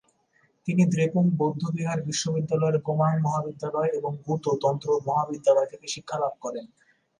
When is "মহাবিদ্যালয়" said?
3.21-3.89, 5.07-5.69